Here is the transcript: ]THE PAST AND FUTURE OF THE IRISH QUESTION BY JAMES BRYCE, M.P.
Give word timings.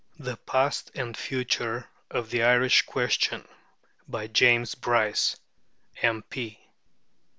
]THE 0.29 0.35
PAST 0.37 0.89
AND 0.95 1.15
FUTURE 1.15 1.87
OF 2.09 2.31
THE 2.31 2.41
IRISH 2.41 2.87
QUESTION 2.87 3.47
BY 4.07 4.27
JAMES 4.29 4.73
BRYCE, 4.73 5.35
M.P. 6.01 6.59